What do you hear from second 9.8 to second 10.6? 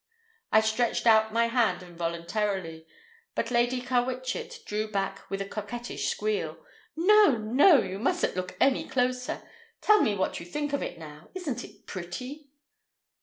me what you